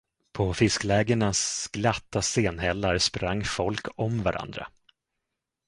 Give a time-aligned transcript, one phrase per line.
[0.33, 4.67] På fisklägenas glatta stenhällar sprang folk om varandra.